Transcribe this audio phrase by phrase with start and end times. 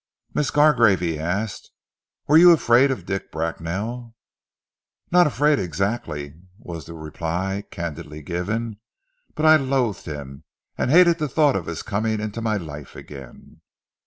[0.33, 1.69] "Miss Gargrave," he asked,
[2.25, 4.15] "were you afraid of Dick Bracknell?"
[5.11, 8.79] "Not afraid, exactly," was the reply candidly given,
[9.35, 10.43] "but I loathed him,
[10.75, 13.61] and hated the thought of his coming into my life again."